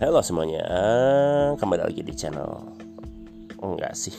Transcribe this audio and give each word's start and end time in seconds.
Halo 0.00 0.24
semuanya, 0.24 0.64
kembali 1.60 1.84
lagi 1.84 2.00
di 2.00 2.16
channel. 2.16 2.72
Enggak 3.60 3.92
sih. 3.92 4.16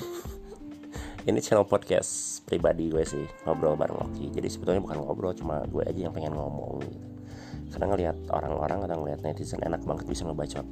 Ini 1.25 1.41
channel 1.41 1.65
podcast 1.65 2.45
pribadi 2.45 2.93
gue 2.93 3.01
sih 3.01 3.25
Ngobrol 3.49 3.73
bareng 3.73 3.97
Loki. 3.97 4.29
Jadi 4.29 4.45
sebetulnya 4.45 4.77
bukan 4.77 5.01
ngobrol, 5.01 5.33
cuma 5.33 5.65
gue 5.65 5.81
aja 5.81 6.05
yang 6.05 6.13
pengen 6.13 6.37
ngomong 6.37 6.85
gitu. 6.85 7.07
Karena 7.73 7.85
ngelihat 7.89 8.17
orang-orang 8.29 8.85
atau 8.85 9.01
ngelihat 9.01 9.25
netizen 9.25 9.57
enak 9.65 9.81
banget 9.81 10.05
bisa 10.05 10.21
ngebacot 10.21 10.69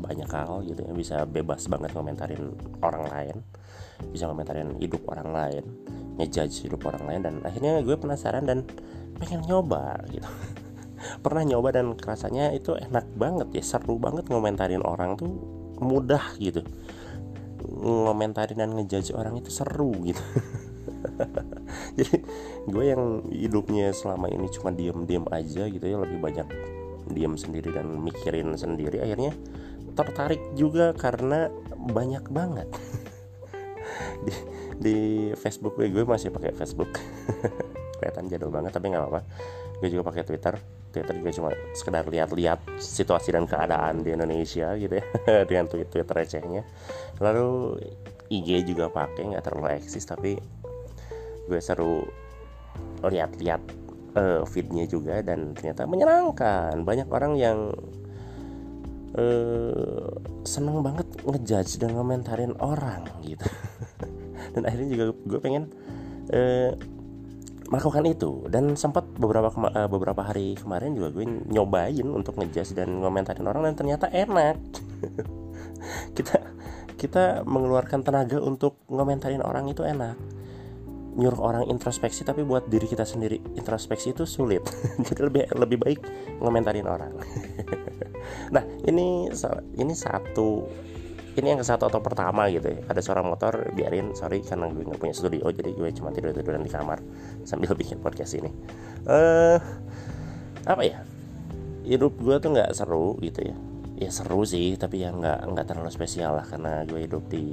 banyak 0.00 0.30
hal 0.32 0.64
gitu 0.64 0.80
ya. 0.88 0.92
Bisa 0.96 1.16
bebas 1.28 1.68
banget 1.68 1.92
komentarin 1.92 2.56
orang 2.80 3.12
lain. 3.12 3.36
Bisa 4.08 4.24
komentarin 4.24 4.72
hidup 4.80 5.04
orang 5.12 5.36
lain 5.36 5.64
Ngejudge 6.16 6.64
hidup 6.64 6.80
orang 6.88 7.04
lain. 7.04 7.20
Dan 7.28 7.34
akhirnya 7.44 7.84
gue 7.84 7.92
penasaran 7.92 8.48
dan 8.48 8.64
pengen 9.20 9.44
nyoba 9.44 10.00
gitu 10.08 10.24
pernah 11.20 11.44
nyoba 11.44 11.76
dan 11.76 11.92
rasanya 11.96 12.52
itu 12.56 12.72
enak 12.76 13.06
banget 13.16 13.48
ya 13.52 13.64
seru 13.64 14.00
banget 14.00 14.28
ngomentarin 14.32 14.82
orang 14.84 15.16
tuh 15.16 15.28
mudah 15.80 16.36
gitu. 16.40 16.64
Ngomentarin 17.66 18.56
dan 18.56 18.72
ngejudge 18.72 19.12
orang 19.12 19.36
itu 19.40 19.52
seru 19.52 19.92
gitu. 20.04 20.22
Jadi 21.98 22.16
gue 22.68 22.84
yang 22.84 23.02
hidupnya 23.28 23.92
selama 23.92 24.28
ini 24.32 24.48
cuma 24.52 24.72
diem-diem 24.72 25.26
aja 25.32 25.68
gitu 25.68 25.84
ya 25.84 25.96
lebih 26.00 26.18
banyak 26.20 26.48
diem 27.06 27.34
sendiri 27.38 27.70
dan 27.70 27.86
mikirin 28.02 28.50
sendiri 28.58 28.98
akhirnya 28.98 29.30
tertarik 29.94 30.42
juga 30.58 30.92
karena 30.92 31.48
banyak 31.76 32.24
banget. 32.28 32.68
Di, 34.26 34.32
di 34.76 34.98
Facebook 35.38 35.78
gue, 35.78 35.88
gue 35.88 36.04
masih 36.04 36.28
pakai 36.28 36.52
Facebook. 36.52 37.00
Kelihatan 37.96 38.28
jadul 38.28 38.52
banget 38.52 38.76
tapi 38.76 38.92
nggak 38.92 39.08
apa-apa 39.08 39.20
gue 39.80 39.88
juga 39.92 40.08
pakai 40.08 40.24
Twitter. 40.24 40.54
Twitter 40.94 41.14
juga 41.20 41.30
cuma 41.36 41.50
sekedar 41.76 42.04
lihat-lihat 42.08 42.80
situasi 42.80 43.36
dan 43.36 43.44
keadaan 43.44 44.00
di 44.00 44.16
Indonesia 44.16 44.72
gitu 44.80 44.96
ya. 44.96 45.04
Dengan 45.48 45.68
tweet 45.68 45.92
tweet 45.92 46.08
recehnya. 46.08 46.64
Lalu 47.20 47.80
IG 48.32 48.64
juga 48.64 48.88
pakai 48.88 49.34
nggak 49.34 49.44
terlalu 49.44 49.76
eksis 49.76 50.08
tapi 50.08 50.40
gue 51.46 51.60
seru 51.62 52.02
lihat-lihat 53.04 53.62
uh, 54.16 54.42
feednya 54.48 54.88
juga 54.88 55.20
dan 55.20 55.52
ternyata 55.52 55.84
menyenangkan. 55.84 56.80
Banyak 56.82 57.08
orang 57.12 57.32
yang 57.36 57.58
uh, 59.14 60.10
seneng 60.48 60.80
banget 60.80 61.06
ngejudge 61.22 61.76
dan 61.76 61.92
ngomentarin 61.92 62.56
orang 62.58 63.04
gitu. 63.22 63.46
Dan 64.56 64.62
akhirnya 64.64 64.88
juga 64.88 65.04
gue 65.12 65.40
pengen 65.42 65.64
uh, 66.32 66.72
melakukan 67.68 68.04
itu. 68.06 68.46
Dan 68.50 68.74
sempat 68.78 69.06
beberapa 69.16 69.50
uh, 69.50 69.88
beberapa 69.90 70.22
hari 70.22 70.54
kemarin 70.58 70.94
juga 70.94 71.14
gue 71.14 71.24
nyobain 71.50 72.06
untuk 72.06 72.38
ngejudge 72.38 72.76
dan 72.78 73.02
ngomentarin 73.02 73.46
orang 73.46 73.70
dan 73.70 73.74
ternyata 73.74 74.06
enak. 74.10 74.58
Kita 76.16 76.42
kita 76.96 77.44
mengeluarkan 77.44 78.00
tenaga 78.00 78.40
untuk 78.40 78.80
ngomentarin 78.88 79.44
orang 79.44 79.68
itu 79.68 79.84
enak. 79.84 80.16
Nyuruh 81.16 81.40
orang 81.40 81.64
introspeksi 81.68 82.24
tapi 82.24 82.44
buat 82.44 82.68
diri 82.68 82.88
kita 82.88 83.04
sendiri 83.04 83.40
introspeksi 83.56 84.16
itu 84.16 84.24
sulit. 84.24 84.64
Jadi 85.06 85.20
lebih 85.20 85.44
lebih 85.52 85.78
baik 85.80 86.00
ngomentarin 86.40 86.88
orang. 86.88 87.12
Nah 88.50 88.62
ini 88.82 89.30
ini 89.78 89.94
satu 89.94 90.66
ini 91.36 91.52
yang 91.52 91.60
ke 91.60 91.66
satu 91.68 91.92
atau 91.92 92.00
pertama 92.00 92.48
gitu 92.48 92.72
ya. 92.72 92.80
Ada 92.88 93.00
suara 93.04 93.20
motor 93.20 93.68
biarin. 93.76 94.16
Sorry 94.16 94.40
karena 94.40 94.72
gue 94.72 94.88
nggak 94.88 95.00
punya 95.00 95.12
studio 95.12 95.52
jadi 95.52 95.70
gue 95.76 95.88
cuma 95.92 96.08
tidur 96.08 96.32
tiduran 96.32 96.64
di 96.64 96.72
kamar 96.72 97.04
sambil 97.44 97.76
bikin 97.80 98.00
podcast 98.00 98.40
ini. 98.40 98.48
Eh 99.04 99.12
uh, 99.12 99.58
apa 100.64 100.82
ya? 100.82 101.04
Hidup 101.84 102.16
gue 102.18 102.36
tuh 102.40 102.50
nggak 102.56 102.72
seru 102.72 103.20
gitu 103.20 103.52
ya. 103.52 103.56
Ya 103.96 104.10
seru 104.12 104.48
sih 104.48 104.80
tapi 104.80 105.04
ya 105.04 105.12
nggak 105.12 105.52
nggak 105.52 105.66
terlalu 105.68 105.92
spesial 105.92 106.40
lah 106.40 106.46
karena 106.48 106.88
gue 106.88 107.04
hidup 107.04 107.28
di 107.28 107.44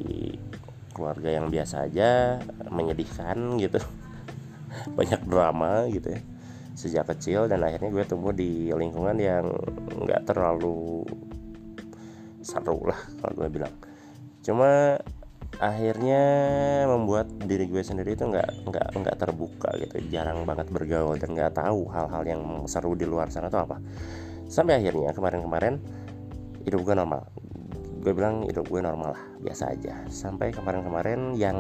keluarga 0.96 1.30
yang 1.30 1.52
biasa 1.52 1.92
aja 1.92 2.40
menyedihkan 2.72 3.60
gitu. 3.60 3.84
Banyak 4.98 5.28
drama 5.28 5.92
gitu 5.92 6.16
ya 6.16 6.22
sejak 6.74 7.12
kecil. 7.12 7.52
Dan 7.52 7.68
akhirnya 7.68 7.92
gue 7.92 8.06
tumbuh 8.08 8.32
di 8.32 8.72
lingkungan 8.72 9.20
yang 9.20 9.52
nggak 10.08 10.24
terlalu 10.24 11.04
seru 12.44 12.80
lah 12.84 13.00
kalau 13.24 13.34
gue 13.44 13.50
bilang. 13.50 13.74
Cuma 14.44 15.00
akhirnya 15.62 16.24
membuat 16.90 17.30
diri 17.46 17.70
gue 17.70 17.84
sendiri 17.86 18.18
itu 18.18 18.26
nggak 18.26 18.68
nggak 18.70 18.88
nggak 19.00 19.16
terbuka 19.20 19.70
gitu. 19.80 20.04
Jarang 20.12 20.44
banget 20.44 20.68
bergaul 20.70 21.18
dan 21.20 21.34
nggak 21.36 21.56
tahu 21.58 21.88
hal-hal 21.90 22.24
yang 22.26 22.42
seru 22.68 22.94
di 22.98 23.08
luar 23.08 23.30
sana 23.32 23.48
tuh 23.48 23.64
apa. 23.64 23.78
Sampai 24.52 24.82
akhirnya 24.82 25.16
kemarin-kemarin 25.16 25.80
hidup 26.68 26.84
gue 26.84 26.96
normal. 26.96 27.24
Gue 28.04 28.12
bilang 28.12 28.44
hidup 28.44 28.68
gue 28.68 28.82
normal 28.84 29.16
lah 29.16 29.24
biasa 29.40 29.72
aja. 29.72 29.96
Sampai 30.12 30.52
kemarin-kemarin 30.52 31.40
yang 31.40 31.58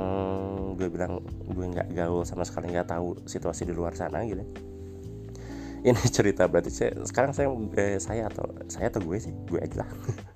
gue 0.75 0.91
bilang 0.91 1.23
gue 1.47 1.65
nggak 1.65 1.95
gaul 1.95 2.27
sama 2.27 2.43
sekali 2.43 2.73
nggak 2.73 2.91
tahu 2.91 3.15
situasi 3.23 3.63
di 3.63 3.73
luar 3.73 3.95
sana 3.95 4.25
gitu. 4.27 4.43
Ini 5.83 5.99
cerita 6.15 6.47
berarti 6.47 6.71
saya, 6.71 6.91
sekarang 7.03 7.31
saya 7.35 7.47
eh, 7.79 7.99
saya 7.99 8.27
atau 8.27 8.47
saya 8.67 8.87
atau 8.91 8.99
gue 9.03 9.17
sih? 9.19 9.31
Gue 9.47 9.63
aja 9.63 9.83
lah 9.83 9.89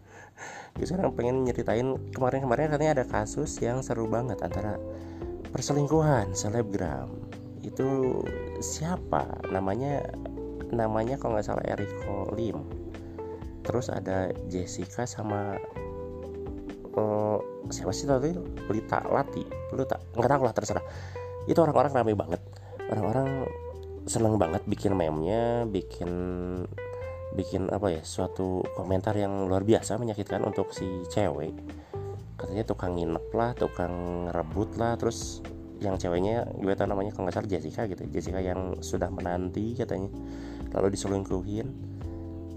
gue 0.77 0.85
sekarang 0.85 1.09
pengen 1.17 1.41
nyeritain 1.41 1.97
kemarin-kemarin 2.13 2.69
katanya 2.69 3.01
ada 3.01 3.05
kasus 3.09 3.57
yang 3.59 3.81
seru 3.81 4.05
banget 4.05 4.37
antara 4.45 4.77
perselingkuhan 5.49 6.37
selebgram. 6.37 7.09
Itu 7.65 8.21
siapa? 8.61 9.41
Namanya 9.49 10.05
namanya 10.69 11.17
kalau 11.17 11.39
nggak 11.39 11.47
salah 11.47 11.65
Eriko 11.65 12.29
Lim 12.37 12.61
terus 13.67 13.91
ada 13.91 14.31
Jessica 14.47 15.03
sama 15.03 15.59
uh, 16.95 17.37
siapa 17.67 17.91
sih 17.91 18.07
tadi 18.07 18.31
Lita 18.71 19.03
Lati. 19.11 19.43
Lu 19.75 19.83
tak 19.83 19.99
nggak 20.15 20.31
tahu 20.31 20.43
lah 20.47 20.55
terserah. 20.55 20.85
Itu 21.51 21.59
orang-orang 21.67 21.91
ramai 21.91 22.15
banget. 22.15 22.41
Orang-orang 22.87 23.43
seneng 24.07 24.39
banget 24.39 24.63
bikin 24.63 24.95
memnya 24.95 25.67
bikin 25.67 26.07
bikin 27.35 27.67
apa 27.73 27.99
ya 27.99 28.01
suatu 28.05 28.63
komentar 28.77 29.17
yang 29.17 29.49
luar 29.49 29.67
biasa 29.67 29.99
menyakitkan 29.99 30.45
untuk 30.45 30.71
si 30.71 30.85
cewek. 31.11 31.51
Katanya 32.37 32.63
tukang 32.63 32.95
nginep 32.95 33.25
lah 33.33 33.51
tukang 33.57 34.27
rebut 34.29 34.77
lah 34.77 34.95
terus 34.95 35.41
yang 35.77 35.97
ceweknya 35.97 36.45
gue 36.57 36.73
tau 36.73 36.89
namanya 36.89 37.13
kalau 37.13 37.29
nggak 37.29 37.37
salah 37.37 37.49
Jessica 37.49 37.85
gitu 37.85 38.01
Jessica 38.09 38.41
yang 38.41 38.81
sudah 38.81 39.13
menanti 39.13 39.77
katanya 39.77 40.09
lalu 40.73 40.93
diselingkuhin. 40.95 41.67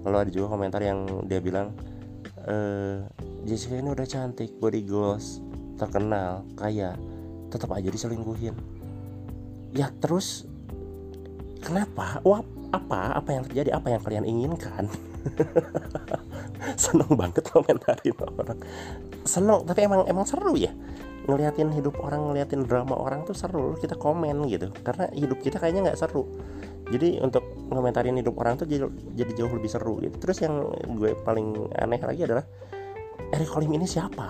Lalu 0.05 0.17
ada 0.17 0.31
juga 0.33 0.47
komentar 0.57 0.81
yang 0.81 1.29
dia 1.29 1.45
bilang 1.45 1.77
e, 2.49 2.57
Jessica 3.45 3.77
ini 3.77 3.93
udah 3.93 4.07
cantik 4.09 4.57
body 4.57 4.85
goals 4.89 5.45
terkenal 5.77 6.45
kaya 6.57 6.97
tetap 7.53 7.73
aja 7.73 7.89
diselingkuhin. 7.89 8.57
Ya 9.77 9.93
terus 10.01 10.49
kenapa? 11.61 12.25
Wah 12.25 12.41
apa 12.71 13.19
apa 13.19 13.29
yang 13.35 13.43
terjadi 13.47 13.71
apa 13.75 13.89
yang 13.91 14.03
kalian 14.03 14.25
inginkan. 14.27 14.87
Seneng 16.83 17.11
banget 17.19 17.45
komentarin 17.51 18.17
orang. 18.19 18.59
Seneng 19.27 19.67
tapi 19.67 19.87
emang 19.87 20.07
emang 20.07 20.27
seru 20.27 20.55
ya. 20.55 20.71
Ngeliatin 21.27 21.71
hidup 21.75 22.01
orang 22.01 22.31
ngeliatin 22.31 22.65
drama 22.65 22.97
orang 22.97 23.27
tuh 23.27 23.35
seru 23.35 23.77
kita 23.79 23.99
komen 23.99 24.47
gitu. 24.49 24.71
Karena 24.87 25.11
hidup 25.13 25.43
kita 25.43 25.59
kayaknya 25.59 25.91
nggak 25.91 25.99
seru. 25.99 26.27
Jadi 26.91 27.23
untuk 27.23 27.47
ngomentarin 27.71 28.19
hidup 28.19 28.35
orang 28.43 28.59
tuh 28.59 28.67
jadi, 28.67 28.91
jadi 29.15 29.31
jauh 29.39 29.53
lebih 29.55 29.71
seru 29.71 30.03
gitu. 30.03 30.19
Terus 30.19 30.43
yang 30.43 30.75
gue 30.99 31.15
paling 31.23 31.71
aneh 31.79 32.03
lagi 32.03 32.27
adalah 32.27 32.43
Eric 33.31 33.47
Kolim 33.47 33.71
ini 33.79 33.87
siapa? 33.87 34.27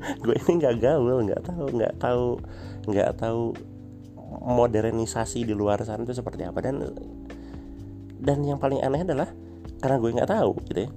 Gue 0.24 0.32
ini 0.46 0.62
nggak 0.62 0.80
gaul 0.80 1.26
nggak 1.26 1.42
tahu 1.44 1.64
nggak 1.76 1.94
tahu 2.00 2.26
nggak 2.88 3.10
tahu 3.20 3.52
modernisasi 4.40 5.44
di 5.44 5.52
luar 5.52 5.84
sana 5.84 6.02
itu 6.02 6.16
seperti 6.16 6.48
apa? 6.48 6.64
Dan 6.64 6.80
dan 8.20 8.38
yang 8.44 8.56
paling 8.56 8.80
aneh 8.80 9.04
adalah 9.04 9.28
karena 9.80 9.96
gue 10.00 10.10
nggak 10.16 10.30
tahu 10.32 10.50
gitu 10.68 10.80
ya. 10.88 10.90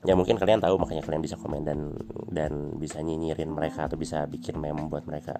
Ya 0.00 0.14
mungkin 0.16 0.40
kalian 0.40 0.64
tahu 0.64 0.80
makanya 0.80 1.04
kalian 1.04 1.20
bisa 1.20 1.36
komen 1.36 1.62
dan 1.62 1.92
dan 2.32 2.78
bisa 2.80 3.04
nyinyirin 3.04 3.52
mereka 3.52 3.84
atau 3.84 4.00
bisa 4.00 4.24
bikin 4.26 4.56
meme 4.56 4.88
buat 4.90 5.04
mereka. 5.04 5.38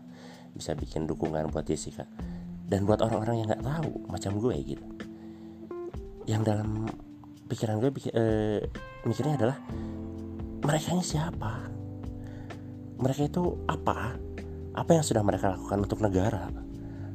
Bisa 0.53 0.77
bikin 0.77 1.09
dukungan 1.09 1.49
buat 1.51 1.65
Jessica. 1.67 2.07
Dan 2.71 2.87
buat 2.87 3.03
orang-orang 3.03 3.43
yang 3.43 3.47
nggak 3.51 3.65
tahu 3.67 3.93
macam 4.07 4.33
gue 4.39 4.57
gitu. 4.63 4.87
Yang 6.29 6.43
dalam 6.47 6.87
pikiran 7.51 7.83
gue 7.83 7.91
eh, 8.15 8.61
mikirnya 9.03 9.35
adalah 9.41 9.59
mereka 10.61 10.95
ini 10.95 11.03
siapa? 11.03 11.67
Mereka 13.01 13.33
itu 13.33 13.65
apa? 13.67 14.15
Apa 14.77 14.91
yang 14.93 15.03
sudah 15.03 15.25
mereka 15.25 15.51
lakukan 15.57 15.83
untuk 15.83 15.99
negara 16.05 16.70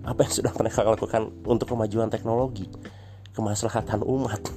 apa 0.05 0.21
yang 0.21 0.33
sudah 0.33 0.53
mereka 0.53 0.85
lakukan 0.85 1.33
untuk 1.49 1.73
kemajuan 1.73 2.13
teknologi? 2.13 2.69
Kemaslahatan 3.33 4.05
umat. 4.05 4.39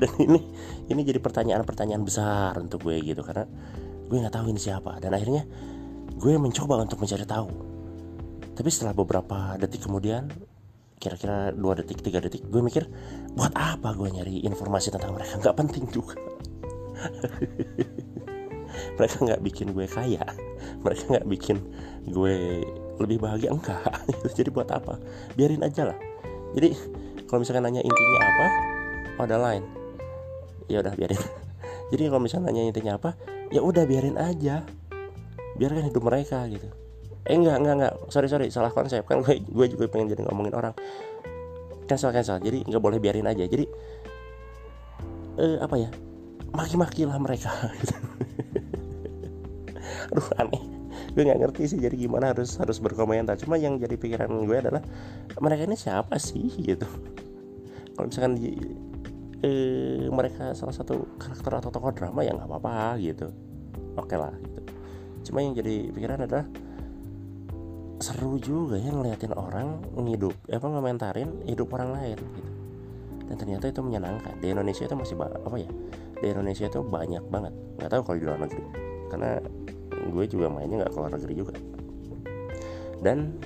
Dan 0.00 0.10
ini 0.18 0.40
ini 0.90 1.00
jadi 1.06 1.22
pertanyaan-pertanyaan 1.22 2.02
besar 2.04 2.58
untuk 2.58 2.84
gue 2.88 3.00
gitu 3.00 3.22
karena 3.22 3.46
gue 4.10 4.16
nggak 4.18 4.34
tahu 4.34 4.50
ini 4.50 4.60
siapa. 4.60 4.98
Dan 4.98 5.14
akhirnya 5.14 5.46
gue 6.18 6.32
mencoba 6.36 6.82
untuk 6.82 6.98
mencari 7.00 7.24
tahu. 7.24 7.48
Tapi 8.58 8.68
setelah 8.68 8.92
beberapa 8.92 9.56
detik 9.56 9.86
kemudian 9.86 10.28
kira-kira 11.00 11.48
dua 11.56 11.80
detik 11.80 12.04
tiga 12.04 12.20
detik 12.20 12.44
gue 12.44 12.60
mikir 12.60 12.84
buat 13.32 13.56
apa 13.56 13.96
gue 13.96 14.10
nyari 14.10 14.44
informasi 14.44 14.92
tentang 14.92 15.16
mereka? 15.16 15.40
Nggak 15.40 15.56
penting 15.56 15.88
juga 15.88 16.18
mereka 19.00 19.16
nggak 19.24 19.40
bikin 19.40 19.72
gue 19.72 19.88
kaya. 19.88 20.20
Mereka 20.84 21.02
nggak 21.08 21.26
bikin 21.32 21.56
gue 22.12 22.60
lebih 23.00 23.16
bahagia. 23.16 23.48
Enggak. 23.48 23.80
Jadi 24.36 24.52
buat 24.52 24.68
apa? 24.68 25.00
Biarin 25.32 25.64
aja 25.64 25.88
lah. 25.88 25.98
Jadi 26.52 26.76
kalau 27.24 27.40
misalkan 27.40 27.64
nanya 27.64 27.80
intinya 27.80 28.20
apa 28.20 28.46
oh 29.16 29.24
ada 29.24 29.40
lain. 29.40 29.64
Ya 30.68 30.84
udah 30.84 30.92
biarin. 30.92 31.16
Jadi 31.90 32.02
kalau 32.12 32.20
misalnya 32.20 32.52
nanya 32.52 32.68
intinya 32.68 32.92
apa 33.00 33.16
ya 33.48 33.64
udah 33.64 33.88
biarin 33.88 34.20
aja. 34.20 34.68
Biarkan 35.56 35.88
hidup 35.88 36.04
mereka 36.04 36.44
gitu. 36.52 36.68
Eh 37.24 37.40
enggak 37.40 37.56
enggak 37.56 37.74
enggak. 37.80 37.92
Sorry 38.12 38.28
sorry. 38.28 38.52
Salah 38.52 38.68
konsep. 38.68 39.00
Kan 39.08 39.24
gue 39.24 39.40
gue 39.40 39.66
juga 39.72 39.88
pengen 39.88 40.12
jadi 40.12 40.28
ngomongin 40.28 40.52
orang. 40.52 40.76
Cancel 41.88 42.12
cancel. 42.12 42.36
Jadi 42.44 42.68
nggak 42.68 42.82
boleh 42.84 43.00
biarin 43.00 43.24
aja. 43.24 43.48
Jadi 43.48 43.64
eh, 45.40 45.56
apa 45.56 45.76
ya? 45.80 45.88
Maki-maki 46.52 47.06
lah 47.06 47.14
mereka 47.16 47.48
aduh 50.10 50.28
aneh. 50.38 50.62
Gue 51.14 51.22
nggak 51.26 51.40
ngerti 51.42 51.62
sih 51.74 51.78
jadi 51.78 51.94
gimana 51.94 52.34
harus 52.34 52.58
harus 52.58 52.78
berkomentar. 52.82 53.38
Cuma 53.38 53.56
yang 53.58 53.78
jadi 53.78 53.94
pikiran 53.94 54.30
gue 54.46 54.56
adalah 54.58 54.82
mereka 55.38 55.62
ini 55.66 55.76
siapa 55.78 56.18
sih 56.18 56.50
gitu. 56.58 56.86
Kalau 57.94 58.06
misalkan 58.06 58.38
di, 58.38 58.54
eh, 59.42 60.06
mereka 60.10 60.52
salah 60.54 60.74
satu 60.74 61.18
karakter 61.18 61.52
atau 61.62 61.70
tokoh 61.70 61.92
drama 61.94 62.20
ya 62.26 62.34
nggak 62.34 62.48
apa-apa 62.48 62.98
gitu. 62.98 63.30
Oke 63.98 64.14
okay 64.14 64.18
lah 64.18 64.34
gitu. 64.34 64.60
Cuma 65.30 65.44
yang 65.44 65.54
jadi 65.54 65.90
pikiran 65.94 66.26
adalah 66.26 66.46
seru 68.00 68.40
juga 68.40 68.80
ya 68.80 68.88
ngeliatin 68.96 69.36
orang 69.36 69.84
ngidup 69.92 70.32
apa 70.48 70.66
ngomentarin 70.66 71.44
hidup 71.44 71.68
orang 71.76 71.92
lain 71.94 72.18
gitu. 72.18 72.50
Dan 73.30 73.36
ternyata 73.38 73.70
itu 73.70 73.80
menyenangkan. 73.84 74.34
Di 74.42 74.50
Indonesia 74.50 74.82
itu 74.88 74.96
masih 74.98 75.14
apa 75.20 75.54
ya 75.54 75.70
di 76.20 76.26
Indonesia 76.28 76.68
itu 76.68 76.80
banyak 76.84 77.24
banget. 77.32 77.52
Nggak 77.80 77.90
tahu 77.92 78.00
kalau 78.04 78.16
di 78.20 78.24
luar 78.24 78.38
negeri. 78.40 78.64
Karena 79.10 79.30
gue 80.08 80.24
juga 80.24 80.48
mainnya 80.48 80.86
nggak 80.86 80.92
keluar 80.96 81.12
negeri 81.12 81.34
juga. 81.36 81.54
Dan 83.00 83.36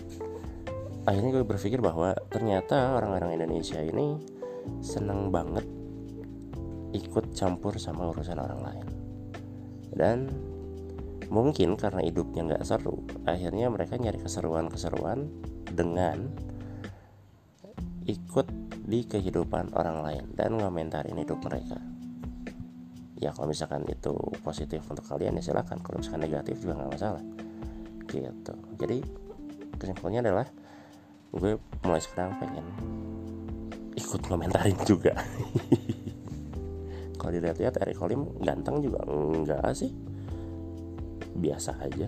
akhirnya 1.07 1.31
gue 1.41 1.45
berpikir 1.47 1.83
bahwa 1.83 2.15
ternyata 2.31 2.95
orang-orang 2.95 3.39
Indonesia 3.39 3.83
ini 3.83 4.19
seneng 4.81 5.35
banget 5.35 5.67
ikut 6.95 7.35
campur 7.35 7.75
sama 7.83 8.11
urusan 8.15 8.39
orang 8.39 8.61
lain. 8.63 8.87
Dan 9.95 10.19
mungkin 11.33 11.75
karena 11.75 12.05
hidupnya 12.05 12.47
nggak 12.47 12.67
seru 12.67 13.03
akhirnya 13.25 13.67
mereka 13.73 13.97
nyari 13.97 14.21
keseruan-keseruan 14.21 15.27
dengan 15.73 16.31
ikut 18.05 18.47
di 18.85 19.09
kehidupan 19.09 19.73
orang 19.73 20.05
lain 20.05 20.25
dan 20.37 20.61
ngomentarin 20.61 21.17
hidup 21.17 21.41
mereka 21.41 21.81
ya 23.19 23.31
kalau 23.31 23.51
misalkan 23.51 23.87
itu 23.87 24.15
positif 24.43 24.83
untuk 24.91 25.07
kalian 25.07 25.39
ya 25.39 25.43
silahkan 25.43 25.79
kalau 25.79 26.03
misalkan 26.03 26.27
negatif 26.27 26.59
juga 26.59 26.83
nggak 26.83 26.93
masalah. 26.99 27.23
Gitu. 28.11 28.55
Jadi 28.79 28.99
kesimpulannya 29.79 30.21
adalah 30.23 30.47
gue 31.35 31.59
mulai 31.83 32.03
sekarang 32.03 32.35
pengen 32.39 32.67
ikut 33.95 34.21
komentarin 34.23 34.79
juga. 34.87 35.15
Kalau 37.19 37.41
dilihat-lihat 37.41 37.81
Eric 37.81 37.97
Kolim 37.97 38.29
ganteng 38.45 38.85
juga 38.85 39.01
enggak 39.09 39.65
sih. 39.73 39.91
Biasa 41.35 41.81
aja. 41.81 42.07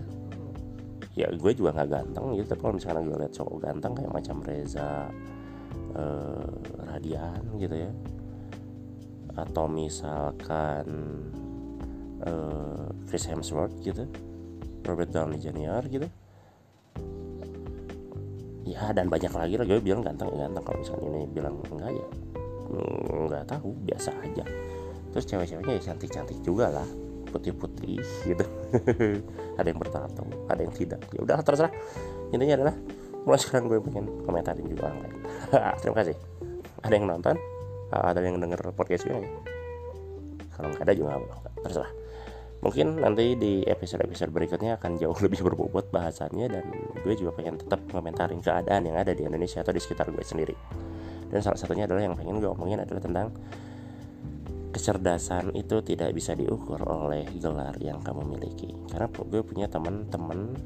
Ya 1.17 1.27
gue 1.33 1.51
juga 1.57 1.73
nggak 1.73 1.89
ganteng 1.89 2.37
gitu. 2.37 2.53
Kalau 2.55 2.77
misalnya 2.77 3.01
gue 3.01 3.17
lihat 3.25 3.33
cowok 3.33 3.57
ganteng 3.57 3.97
kayak 3.97 4.13
macam 4.13 4.37
Reza 4.45 5.09
eh, 5.97 6.47
Radian 6.85 7.41
gitu 7.57 7.75
ya 7.75 7.91
atau 9.37 9.69
misalkan 9.69 10.85
eh, 12.25 12.85
Chris 13.05 13.29
Hemsworth 13.29 13.77
gitu 13.85 14.09
Robert 14.83 15.13
Downey 15.13 15.37
Jr 15.37 15.85
gitu. 15.87 16.07
Ya 18.67 18.91
dan 18.91 19.07
banyak 19.07 19.31
lagi 19.31 19.55
lah 19.55 19.65
gue 19.69 19.79
bilang 19.79 20.03
ganteng 20.03 20.33
ganteng. 20.33 20.63
Kalau 20.65 20.77
misalnya 20.81 21.07
ini 21.13 21.21
bilang 21.29 21.61
enggak 21.71 21.91
ya 21.93 22.07
nggak 23.27 23.45
tahu 23.47 23.71
biasa 23.85 24.11
aja. 24.25 24.43
Terus 25.15 25.25
cewek-ceweknya 25.29 25.73
ya 25.79 25.81
cantik-cantik 25.91 26.39
juga 26.43 26.73
lah 26.73 26.87
putih-putih 27.31 27.99
gitu. 28.27 28.45
Ada 29.59 29.67
yang 29.67 29.79
bertato 29.79 30.23
ada 30.47 30.61
yang 30.63 30.71
tidak. 30.71 31.01
Ya 31.11 31.19
udah 31.25 31.43
terserah. 31.43 31.73
Intinya 32.31 32.55
adalah 32.61 32.75
mulai 33.27 33.39
sekarang 33.41 33.67
gue 33.67 33.79
pengen 33.83 34.05
komentarin 34.23 34.67
juga 34.69 34.93
orang 34.93 34.99
lain. 35.03 35.15
Terima 35.81 35.95
kasih. 35.97 36.15
Ada 36.85 36.93
yang 36.93 37.05
nonton 37.09 37.35
ada 37.91 38.19
yang 38.19 38.39
denger 38.41 38.75
podcast 38.75 39.07
gue 39.07 39.15
kalau 40.57 40.73
nggak 40.73 40.83
ada 40.83 40.93
juga 40.97 41.21
terserah. 41.61 41.91
Mungkin 42.57 43.05
nanti 43.05 43.37
di 43.37 43.61
episode-episode 43.61 44.33
berikutnya 44.33 44.81
akan 44.81 44.97
jauh 44.97 45.13
lebih 45.25 45.45
berbobot 45.45 45.93
bahasannya 45.93 46.49
dan 46.49 46.65
gue 47.05 47.13
juga 47.13 47.37
pengen 47.37 47.61
tetap 47.61 47.85
komentarin 47.93 48.41
keadaan 48.41 48.89
yang 48.89 48.97
ada 48.97 49.13
di 49.13 49.29
Indonesia 49.29 49.61
atau 49.61 49.71
di 49.71 49.81
sekitar 49.81 50.09
gue 50.09 50.25
sendiri. 50.25 50.57
Dan 51.29 51.39
salah 51.45 51.59
satunya 51.59 51.85
adalah 51.85 52.01
yang 52.01 52.17
pengen 52.17 52.41
gue 52.41 52.49
omongin 52.49 52.81
adalah 52.81 53.03
tentang 53.03 53.29
kecerdasan 54.73 55.53
itu 55.53 55.81
tidak 55.85 56.13
bisa 56.17 56.33
diukur 56.33 56.81
oleh 56.85 57.29
gelar 57.37 57.77
yang 57.77 58.01
kamu 58.01 58.25
miliki. 58.25 58.73
Karena 58.89 59.05
gue 59.05 59.41
punya 59.45 59.69
teman-teman 59.69 60.57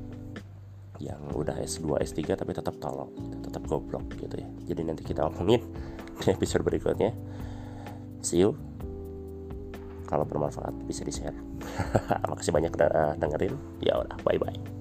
yang 1.01 1.19
udah 1.33 1.57
S2 1.57 1.97
S3 2.06 2.38
tapi 2.38 2.53
tetap 2.53 2.77
tolong 2.77 3.09
tetap 3.41 3.65
goblok 3.68 4.06
gitu 4.15 4.38
ya. 4.38 4.47
Jadi 4.69 4.81
nanti 4.85 5.01
kita 5.03 5.27
omongin 5.27 5.59
episode 6.29 6.62
berikutnya. 6.62 7.15
See 8.21 8.45
you. 8.45 8.53
Kalau 10.06 10.27
bermanfaat 10.27 10.75
bisa 10.85 11.07
di 11.07 11.13
share 11.15 11.38
makasih 12.29 12.51
banyak 12.51 12.75
udah 12.75 13.15
dengerin. 13.15 13.56
Ya 13.79 13.95
udah 13.95 14.19
bye 14.27 14.38
bye 14.38 14.81